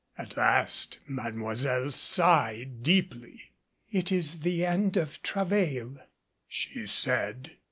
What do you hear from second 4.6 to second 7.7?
end of travail," she said.